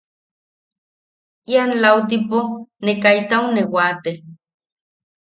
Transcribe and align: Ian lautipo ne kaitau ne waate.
Ian 1.51 1.71
lautipo 1.83 2.39
ne 2.83 2.91
kaitau 3.03 3.45
ne 3.53 3.61
waate. 3.73 4.11